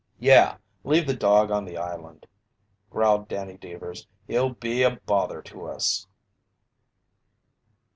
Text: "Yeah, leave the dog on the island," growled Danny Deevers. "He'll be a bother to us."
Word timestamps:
"Yeah, 0.17 0.57
leave 0.83 1.05
the 1.05 1.13
dog 1.15 1.51
on 1.51 1.63
the 1.63 1.77
island," 1.77 2.25
growled 2.89 3.27
Danny 3.27 3.55
Deevers. 3.55 4.07
"He'll 4.25 4.55
be 4.55 4.81
a 4.81 4.95
bother 5.05 5.43
to 5.43 5.67
us." 5.67 6.07